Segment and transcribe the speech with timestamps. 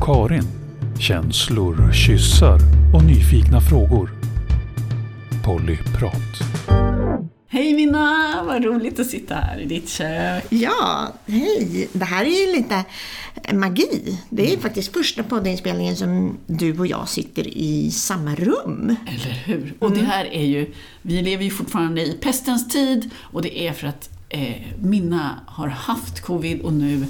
[0.00, 0.44] Karin.
[1.00, 2.58] Känslor, kyssar
[2.94, 4.10] och nyfikna frågor.
[5.44, 6.68] Pollyprat.
[7.48, 10.44] Hej Minna, vad roligt att sitta här i ditt kök.
[10.48, 11.88] Ja, hej.
[11.92, 12.84] Det här är ju lite
[13.52, 14.18] magi.
[14.30, 18.96] Det är ju faktiskt första poddinspelningen som du och jag sitter i samma rum.
[19.06, 19.74] Eller hur?
[19.78, 23.72] Och det här är ju, vi lever ju fortfarande i pestens tid och det är
[23.72, 27.06] för att eh, Minna har haft covid och nu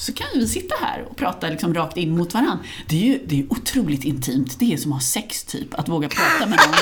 [0.00, 2.58] så kan vi sitta här och prata liksom rakt in mot varandra.
[2.88, 4.58] Det är ju det är otroligt intimt.
[4.58, 6.74] Det är som att ha sex typ, att våga prata med någon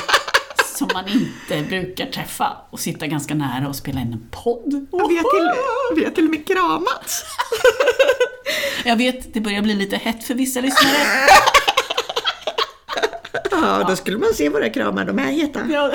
[0.77, 4.87] som man inte brukar träffa och sitta ganska nära och spela in en podd.
[4.91, 5.61] Vi har till,
[5.95, 7.23] vi har till och med kramats.
[8.85, 10.95] Jag vet, det börjar bli lite hett för vissa lyssnare.
[13.51, 15.59] Ja, då skulle man se våra kramar, de är heta.
[15.69, 15.91] Ja.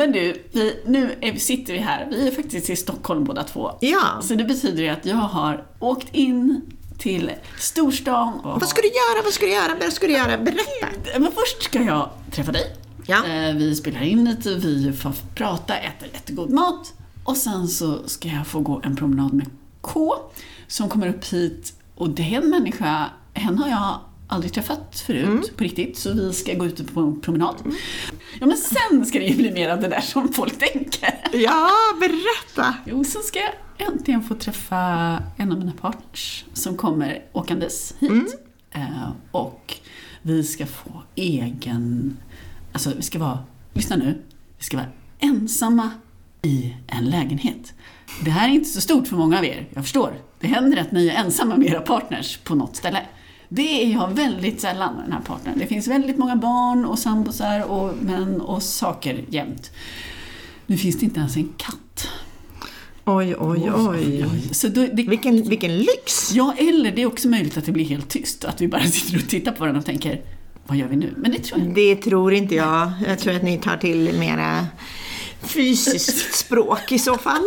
[0.00, 2.08] Men du, vi, nu är, sitter vi här.
[2.10, 3.76] Vi är faktiskt i Stockholm båda två.
[3.80, 4.02] Ja.
[4.22, 6.60] Så det betyder ju att jag har åkt in
[6.98, 8.34] till storstan.
[8.34, 9.22] Och Vad ska du göra?
[9.24, 9.74] Vad ska du göra?
[9.80, 10.38] Vad ska du göra?
[10.38, 11.18] Berätta.
[11.18, 12.76] Men först ska jag träffa dig.
[13.06, 13.26] Ja.
[13.26, 16.92] Eh, Vi spelar in lite, vi får prata, äter jättegod mat.
[17.24, 19.46] Och sen så ska jag få gå en promenad med
[19.80, 20.14] K
[20.66, 21.72] som kommer upp hit.
[21.94, 25.42] Och det är en människa, henne har jag aldrig träffat förut Mm.
[25.56, 25.98] på riktigt.
[25.98, 27.54] Så vi ska gå ut på en promenad.
[28.40, 31.14] Ja men sen ska det ju bli mer av det där som folk tänker.
[31.32, 32.74] Ja, berätta.
[32.86, 34.76] Jo, sen ska jag äntligen få träffa
[35.36, 38.38] en av mina partners som kommer åkandes hit.
[38.74, 39.74] Eh, och
[40.22, 42.16] vi ska få egen...
[42.72, 43.38] Alltså, vi ska vara...
[43.72, 44.22] Lyssna nu.
[44.58, 44.86] Vi ska vara
[45.20, 45.90] ensamma
[46.42, 47.72] i en lägenhet.
[48.24, 50.14] Det här är inte så stort för många av er, jag förstår.
[50.40, 53.06] Det händer att ni är ensamma med era partners på något ställe.
[53.52, 55.58] Det är jag väldigt sällan med den här partnern.
[55.58, 59.70] Det finns väldigt många barn och sambosar och män och saker jämt.
[60.66, 62.08] Nu finns det inte ens en katt.
[63.04, 64.26] Oj, oj, oj.
[64.50, 66.32] Så då, det, Vilken, vilken lyx.
[66.32, 68.44] ja, eller det är också möjligt att det blir helt tyst.
[68.44, 70.20] Att vi bara sitter och tittar på varandra och tänker,
[70.66, 71.14] vad gör vi nu?
[71.16, 71.80] Men det tror jag inte.
[71.80, 72.92] Det tror inte jag.
[73.06, 74.66] Jag tror att ni tar till mera
[75.54, 77.42] fysiskt språk i så fall.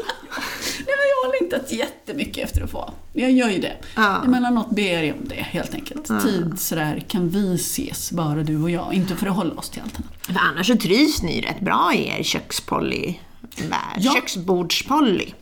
[0.78, 2.94] Nej, men jag har längtat jättemycket efter att få.
[3.14, 3.78] Jag gör ju det.
[3.96, 4.24] Ja.
[4.24, 6.06] Emellanåt ber jag om det, helt enkelt.
[6.06, 8.94] Tid sådär, kan vi ses, bara du och jag?
[8.94, 10.26] Inte för att hålla oss till allt annat.
[10.26, 13.16] För annars så trivs ni rätt bra i er kökspolly
[13.58, 13.98] värld.
[13.98, 14.14] Ja.
[14.14, 15.34] Köksbordspolly.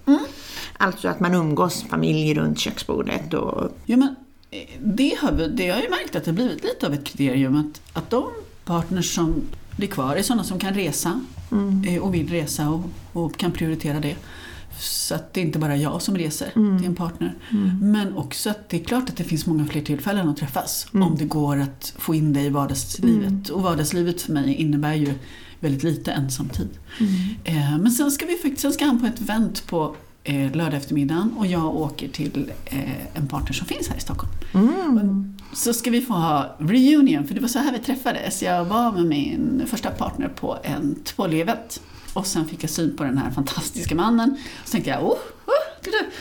[0.77, 3.77] Alltså att man umgås familj runt köksbordet och...
[3.85, 4.15] Ja, men
[4.51, 6.93] eh, det har, vi, det har jag ju märkt att det har blivit lite av
[6.93, 8.31] ett kriterium att, att de
[8.65, 9.41] partners som
[9.77, 11.21] blir kvar är sådana som kan resa
[11.87, 14.15] eh, och vill resa och, och kan prioritera det.
[14.79, 17.35] Så att det är inte bara jag som reser till en partner.
[17.81, 21.15] Men också att det är klart att det finns många fler tillfällen att träffas om
[21.17, 23.49] det går att få in det i vardagslivet.
[23.49, 25.13] Och vardagslivet för mig innebär ju
[25.59, 26.69] väldigt lite ensamtid.
[27.43, 30.73] Eh, men sen ska, vi faktiskt, sen ska han på ett event på eh, lördag
[30.73, 34.33] eftermiddagen och jag åker till eh, en partner som finns här i Stockholm.
[34.97, 38.43] Och Så ska vi få ha reunion, för det var så här vi träffades.
[38.43, 41.81] Jag var med min första partner på en polyevent.
[42.13, 44.37] Och sen fick jag syn på den här fantastiska mannen.
[44.65, 45.17] Så tänkte jag, oh, oh.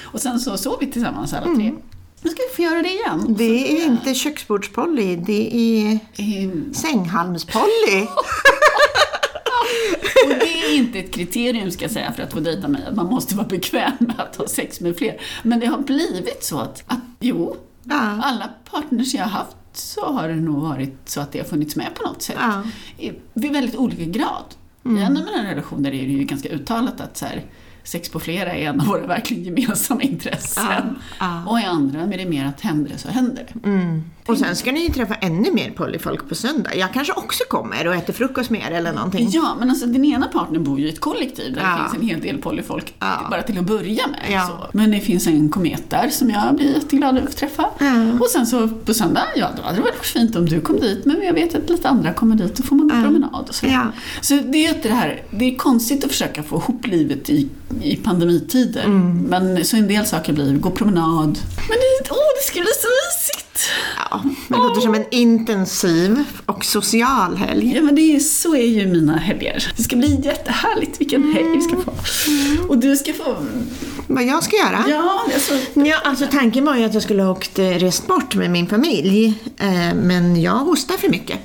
[0.02, 1.72] Och sen så sov vi tillsammans alla tre.
[2.22, 3.20] Nu ska vi få göra det igen.
[3.22, 8.06] Så- Det är inte köksbordspolly, det är Eh, sänghalmspolly.
[10.24, 12.96] Och det är inte ett kriterium ska jag säga för att få dejta mig, att
[12.96, 15.20] man måste vara bekväm med att ha sex med fler.
[15.42, 18.20] Men det har blivit så att, att jo, Ja.
[18.22, 21.76] alla partners jag har haft så har det nog varit så att det har funnits
[21.76, 22.36] med på något sätt.
[22.38, 22.62] Ja.
[22.98, 23.12] I,
[23.48, 24.44] väldigt olika grad.
[24.84, 27.44] I en av mina relationer är det ju ganska uttalat att så här,
[27.84, 30.64] sex på flera är en av våra verkligen gemensamma intressen.
[30.66, 30.82] Ja,
[31.18, 31.50] ja.
[31.50, 33.70] Och i andra är det mer att händer det så händer det.
[34.26, 36.74] Och sen ska ni ju träffa ännu mer polyfolk på söndag.
[36.74, 39.28] Jag kanske också kommer och äter frukost med er eller någonting.
[39.32, 41.68] Ja, men alltså din ena partner bor ju i ett kollektiv där Ja.
[41.76, 42.94] det finns en hel del polyfolk,
[43.30, 44.20] bara till att börja med.
[44.30, 44.46] Ja.
[44.46, 44.78] Så.
[44.78, 47.66] Men det finns en komet där som jag blir jätteglad över att träffa.
[47.78, 48.12] Ja.
[48.20, 51.04] Och sen så på söndag, ja då hade det varit fint om du kom dit,
[51.04, 53.66] men jag vet att lite andra kommer dit och får man gå promenad och så.
[53.66, 53.86] Ja.
[54.20, 57.48] Så det är ju det här, det är konstigt att försöka få ihop livet i,
[57.82, 58.88] i pandemitider.
[59.28, 61.38] Men så en del saker blir, gå promenad.
[61.68, 63.68] Men det, åh, det ska bli så mysigt!
[64.10, 67.72] Ja, det låter som en intensiv och social helg.
[67.76, 69.72] Ja men det är, så är ju mina helger.
[69.76, 71.92] Det ska bli jättehärligt vilken helg vi ska få.
[72.68, 73.36] Och du ska få...
[74.12, 74.84] Vad jag ska göra?
[74.88, 78.34] Ja, alltså, Ja, alltså tanken var ju att jag skulle ha åkt, eh, rest bort
[78.34, 79.34] med min familj.
[79.58, 81.38] Eh, men jag hostar för mycket.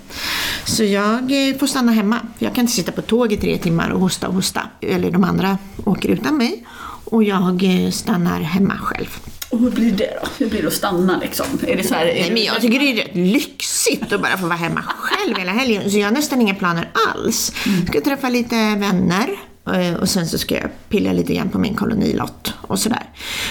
[0.66, 2.20] Så jag eh, får stanna hemma.
[2.40, 4.62] Jag kan inte sitta på tåg i tre timmar och hosta och hosta.
[4.82, 6.66] Eller de andra åker utan mig.
[7.06, 7.64] Och jag
[7.94, 9.18] stannar hemma själv.
[9.50, 10.28] och hur blir det då?
[10.38, 11.46] Hur blir det att stanna liksom?
[11.68, 14.38] Är det så här, är Nej, men jag tycker det är rätt lyxigt att bara
[14.38, 15.92] få vara hemma själv hela helgen.
[15.92, 17.52] Så jag har nästan inga planer alls.
[17.66, 19.28] Jag ska träffa lite vänner.
[19.74, 23.10] Eh, och sen så ska jag pilla lite grann på min kolonilott och sådär.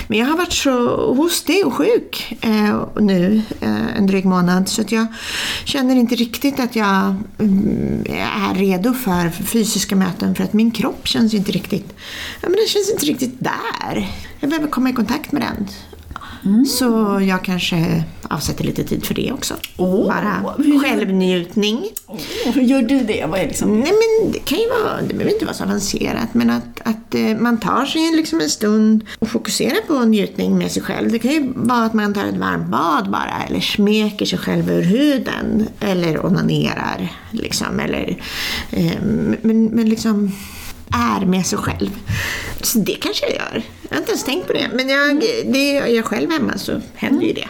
[0.08, 4.80] Men jag har varit så hostig och sjuk eh, nu eh, en dryg månad så
[4.80, 5.06] att jag
[5.64, 11.08] känner inte riktigt att jag mm, är redo för fysiska möten för att min kropp
[11.08, 11.94] känns inte riktigt,
[12.40, 14.08] ja men den känns inte riktigt där.
[14.40, 15.68] Jag behöver komma i kontakt med den.
[16.68, 19.54] Så jag kanske avsätter lite tid för det också.
[19.76, 21.84] Åh, Bara självnjutning.
[22.06, 22.18] Åh,
[22.54, 23.26] hur gör du det?
[23.26, 23.80] Vad är liksom...
[23.80, 27.14] Nej men det kan ju vara, det behöver inte vara så avancerat men att, att
[27.14, 31.12] eh, man tar sig liksom en stund och fokuserar på njutning med sig själv.
[31.12, 34.70] Det kan ju vara att man tar ett varmt bad bara eller smeker sig själv
[34.70, 38.22] ur huden eller onanerar liksom eller
[38.70, 39.00] eh,
[39.42, 40.32] men, men liksom
[40.94, 41.90] är med sig själv.
[42.62, 43.62] Så det kanske jag gör.
[43.82, 44.70] Jag har inte ens tänkt på det.
[44.74, 47.48] Men jag, det gör jag själv hemma så händer ju det.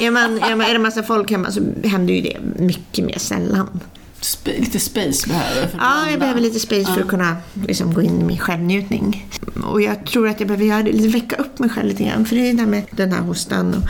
[0.00, 3.18] Är, man, är, man, är det massa folk hemma så händer ju det mycket mer
[3.18, 3.80] sällan.
[4.20, 7.36] Sp- lite space behöver att Ja, jag behöver lite space för att kunna
[7.66, 9.28] liksom, gå in i min självnjutning.
[9.64, 12.26] Och jag tror att jag behöver göra det, väcka upp mig själv lite grann.
[12.26, 13.82] För det är det där med den här hostan och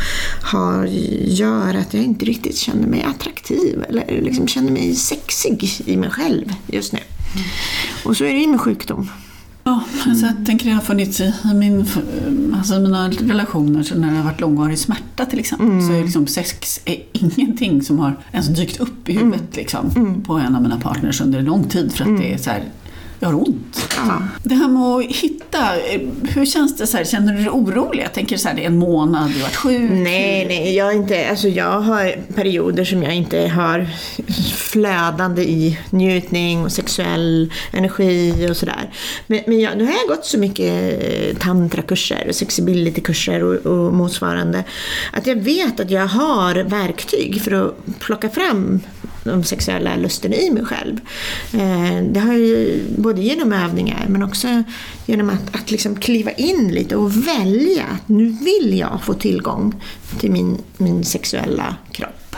[0.47, 0.87] har,
[1.25, 6.11] gör att jag inte riktigt känner mig attraktiv eller liksom känner mig sexig i mig
[6.11, 6.99] själv just nu.
[8.05, 9.11] Och så är det ju med sjukdom.
[9.65, 11.87] Ja, alltså jag tänker det har funnits i min,
[12.57, 16.27] alltså mina relationer så när det har varit långvarig smärta till exempel så är liksom
[16.27, 20.81] sex är ingenting som har ens dykt upp i huvudet liksom, på en av mina
[20.81, 22.65] partners under lång tid för att det är så här,
[23.21, 23.89] jag har ont.
[23.97, 24.23] Ja.
[24.43, 25.59] Det här med att hitta,
[26.23, 26.87] hur känns det?
[26.87, 28.03] Så här, känner du dig orolig?
[28.03, 29.91] Jag tänker så här, det är en månad, du har varit sjuk.
[29.91, 33.87] Nej, nej, jag, inte, alltså jag har perioder som jag inte har
[34.57, 38.91] flödande i njutning och sexuell energi och sådär.
[39.27, 43.95] Men, men jag, nu har jag gått så mycket eh, tantrakurser och sexabilitykurser och, och
[43.95, 44.65] motsvarande
[45.13, 48.81] att jag vet att jag har verktyg för att plocka fram
[49.27, 51.01] de sexuella lusten i mig själv.
[51.53, 54.63] Eh, det har jag ju både genom övningar men också
[55.07, 59.75] genom att, att liksom kliva in lite och välja att nu vill jag få tillgång
[60.19, 62.37] till min, min sexuella kropp.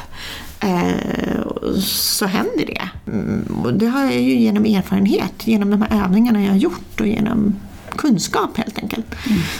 [0.61, 2.88] Eh, så händer det.
[3.06, 7.00] Mm, och det har jag ju genom erfarenhet, genom de här övningarna jag har gjort
[7.00, 7.55] och genom
[7.99, 9.06] kunskap helt enkelt.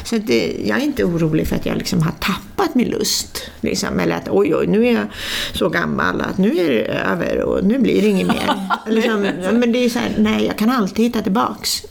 [0.05, 3.51] Så att det, jag är inte orolig för att jag liksom har tappat min lust.
[3.61, 5.07] Liksom, eller att oj, oj, nu är jag
[5.53, 8.69] så gammal att nu är det över och nu blir det inget mer.
[8.87, 9.21] liksom,
[9.53, 11.83] men det är så här, nej, jag kan alltid hitta tillbaks.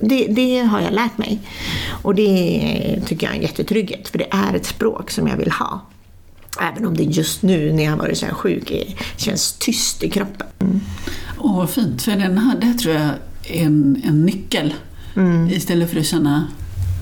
[0.00, 1.40] Det, det har jag lärt mig.
[2.02, 5.50] Och det tycker jag är en jättetrygghet, för det är ett språk som jag vill
[5.50, 5.80] ha.
[6.60, 8.84] Även om det just nu när jag har varit så här sjuk är,
[9.16, 10.46] känns tyst i kroppen.
[10.60, 10.80] Mm.
[11.38, 12.02] Åh, vad fint.
[12.02, 13.08] För den här, det tror jag
[13.44, 14.74] är en, en nyckel.
[15.50, 16.46] Istället för att känna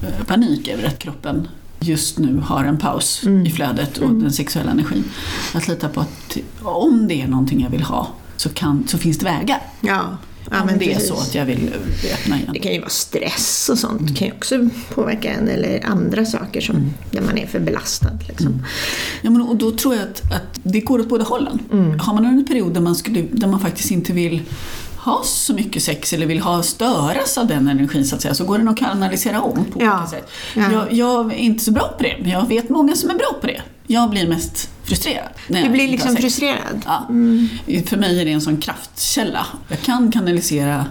[0.03, 1.49] eh, panik över att kroppen
[1.81, 5.05] just nu har en paus i flödet och den sexuella energin.
[5.55, 9.19] Att lita på att om det är någonting jag vill ha så, kan, så finns
[9.19, 9.63] det vägar.
[9.81, 10.17] Ja,
[10.51, 11.09] ja om det är precis.
[11.09, 11.73] så att jag vill
[12.13, 12.51] öppna igen.
[12.53, 14.09] Det kan ju vara stress och sånt.
[14.09, 18.19] Det kan ju också påverka en eller andra saker som, där man är för belastad.
[18.29, 18.63] Liksom.
[19.23, 21.59] Ja, men, och då tror jag att, att det går åt båda hållen.
[22.01, 24.43] Har man en period där man, skulle, där man faktiskt inte vill
[25.05, 28.45] ha så mycket sex eller vill ha störas av den energin så att säga, så
[28.45, 29.93] går den att kanalisera om på Ja.
[29.95, 30.31] olika sätt.
[30.55, 30.73] Ja.
[30.73, 33.33] Jag, jag är inte så bra på det, men jag vet många som är bra
[33.41, 33.63] på det.
[33.87, 35.29] Jag blir mest frustrerad.
[35.49, 36.83] Du blir liksom frustrerad.
[36.87, 37.07] Ja.
[37.87, 39.47] För mig är det en sån kraftkälla.
[39.69, 40.87] Jag kan kanalisera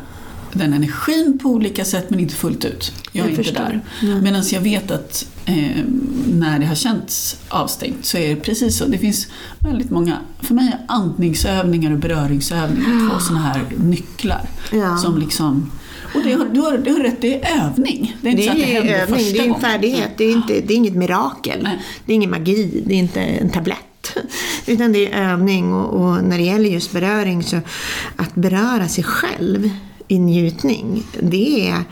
[0.54, 2.92] den energin på olika sätt men inte fullt ut.
[3.12, 3.82] Jag är Jag inte där.
[4.04, 4.22] Nej.
[4.22, 5.84] Medan jag vet att eh,
[6.28, 8.86] när det har känts avstängt så är det precis så.
[8.86, 9.28] Det finns
[9.60, 14.50] väldigt många, för mig är andningsövningar och beröringsövningar två sådana här nycklar.
[14.72, 14.98] Ja.
[14.98, 15.72] Som liksom,
[16.16, 18.18] och det du, har, du har rätt, det är övning.
[18.22, 19.62] Det är inte Det så att det händer övning, första det är en gången.
[19.62, 20.10] färdighet.
[20.18, 21.60] Det är, inte, det är inget mirakel.
[21.64, 21.80] Nej.
[22.06, 23.78] Det är ingen magi, det är inte en tablett.
[24.66, 27.60] Utan det är övning och, och när det gäller just beröring så
[28.16, 29.70] att beröra sig själv
[30.12, 31.84] i njutning, det är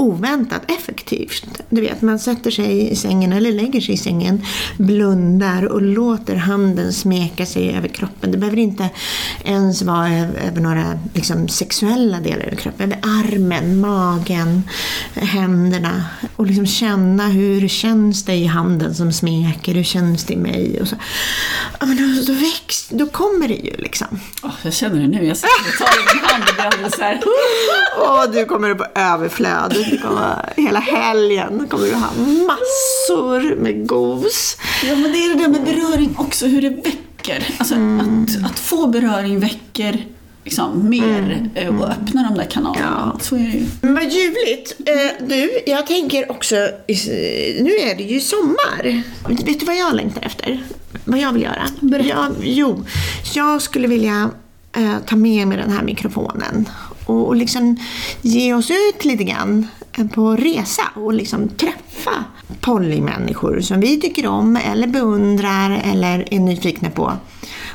[0.00, 1.62] oväntat effektivt.
[1.68, 4.42] Du vet, man sätter sig i sängen eller lägger sig i sängen,
[4.76, 8.30] blundar och låter handen smeka sig över kroppen.
[8.30, 8.88] Det behöver inte
[9.44, 12.92] ens vara över, några liksom, sexuella delar av kroppen.
[12.92, 14.62] Över armen, magen,
[15.14, 16.04] händerna.
[16.36, 20.80] Och liksom känna hur känns det i handen som smeker, hur känns det i mig?
[20.80, 20.96] Och så.
[21.80, 24.20] Ja, men då, då, väx, då kommer det ju liksom.
[24.42, 25.26] Åh, jag känner det nu.
[25.26, 27.20] Jag sitter och tar i min hand och blir alldeles så här.
[28.00, 29.76] Åh, du kommer på överflöd.
[29.98, 32.10] Kommer, hela helgen kommer du ha
[32.46, 34.56] massor med gos.
[34.84, 37.54] Ja, men det är det där med beröring också, hur det väcker.
[37.58, 40.06] Alltså att, att få beröring väcker
[40.44, 43.12] liksom mer eh, och öppnar de där kanalerna.
[43.14, 43.20] Ja.
[43.20, 43.66] Så är det ju.
[43.80, 44.76] Men vad ljuvligt.
[44.86, 46.54] Eh, du, jag tänker också,
[47.60, 49.02] nu är det ju sommar.
[49.28, 50.64] Vet du vad jag längtar efter?
[51.04, 51.66] Vad jag vill göra?
[52.04, 52.84] Jag, jo,
[53.34, 54.30] jag skulle vilja
[54.76, 56.68] eh, ta med mig den här mikrofonen
[57.06, 57.76] och, och liksom
[58.22, 59.66] ge oss ut lite grann
[60.14, 62.24] på resa och liksom träffa
[62.60, 67.12] polymänniskor som vi tycker om eller beundrar eller är nyfikna på.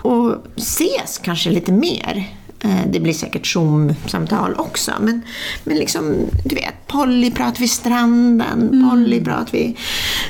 [0.01, 2.29] Och ses kanske lite mer.
[2.60, 5.22] Eh, det blir säkert Zoom-samtal också, men,
[5.63, 8.89] men liksom, du vet, polyprat vid stranden, mm.
[8.89, 9.77] polyprat vid,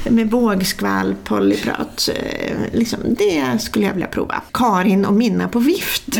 [0.09, 2.09] med vågskvalp, polyprat.
[2.15, 4.41] Eh, liksom, det skulle jag vilja prova.
[4.53, 6.19] Karin och Minna på vift.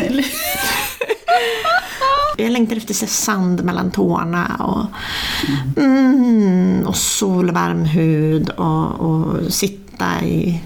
[2.36, 4.86] Jag längtar efter så sand mellan tårna och,
[5.82, 10.62] mm, och solvarm hud och, och sitta i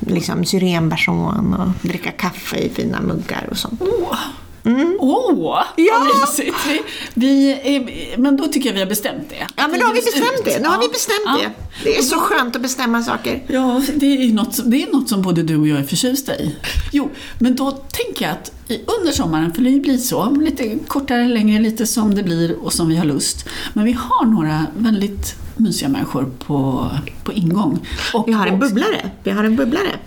[0.00, 3.82] liksom, syrenbersån och dricka kaffe i fina muggar och sånt.
[3.82, 4.18] Oh
[4.64, 4.96] mm.
[5.00, 6.06] oh, ja.
[6.20, 6.56] mysigt!
[6.66, 6.82] Vi,
[7.14, 9.46] vi är, men då tycker jag vi har bestämt det.
[9.56, 10.62] Ja, men då har vi bestämt det.
[10.62, 11.38] Nu har vi bestämt ja.
[11.42, 11.50] det.
[11.84, 13.42] Det är så skönt att bestämma saker.
[13.46, 16.56] Ja, det är, något, det är något som både du och jag är förtjusta i.
[16.92, 18.52] Jo, men då tänker jag att
[18.98, 22.88] under sommaren, för det blir så, lite kortare, längre, lite som det blir och som
[22.88, 23.48] vi har lust.
[23.72, 26.90] Men vi har några väldigt mysiga människor på,
[27.24, 27.86] på ingång.
[28.14, 29.10] Och vi har en bubblare.
[29.24, 29.98] Vi har en bubblare.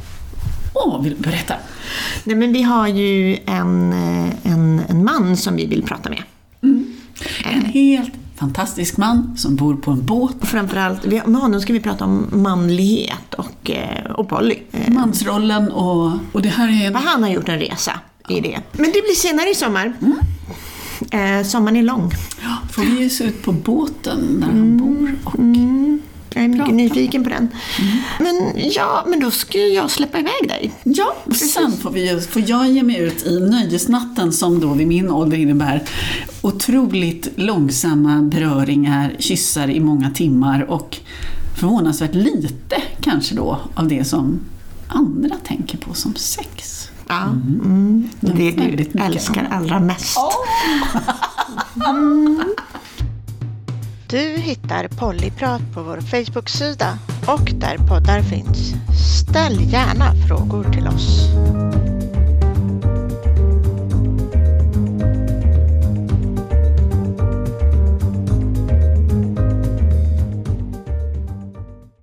[0.75, 1.53] Åh, vill berätta?
[2.23, 3.93] Nej, men vi har ju en,
[4.43, 6.23] en, en man som vi vill prata med.
[6.63, 6.93] Mm.
[7.43, 10.35] En helt fantastisk man som bor på en båt.
[10.41, 14.57] Framförallt, med honom ska vi prata om manlighet och, eh, och poly.
[14.71, 16.87] Eh, Mansrollen och, och det här är...
[16.87, 16.95] En...
[16.95, 18.59] Han har gjort en resa i det.
[18.71, 19.93] Men det blir senare i sommar.
[20.01, 20.19] Mm.
[21.11, 22.11] Eh, sommaren är lång.
[22.41, 24.59] Ja, får vi ge oss ut på båten där mm.
[24.59, 26.01] han bor och mm.
[26.33, 26.64] Jag är mycket Prata.
[26.75, 27.49] Nyfiken på den.
[27.79, 27.97] Mm.
[28.19, 30.71] Men ja, men då ska jag släppa iväg dig.
[30.83, 34.87] Ja, och sen får, vi, får jag ge mig ut i nöjesnatten som då vid
[34.87, 35.83] min ålder innebär
[36.41, 40.97] otroligt långsamma beröringar, kyssar i många timmar och
[41.59, 44.39] förvånansvärt lite kanske då av det som
[44.87, 46.89] andra tänker på som sex.
[47.07, 47.61] Ja, mm.
[47.63, 48.09] Mm.
[48.19, 50.17] det du älskar allra mest.
[50.17, 50.31] Oh.
[54.09, 56.97] Du hittar Pollyprat på vår Facebook-sida
[57.27, 58.73] och där poddar finns.
[59.21, 61.29] Ställ gärna frågor till oss.